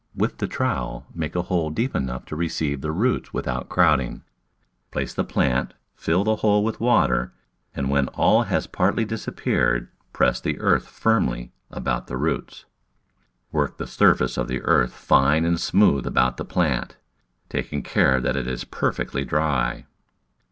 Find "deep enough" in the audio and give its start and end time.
1.69-2.25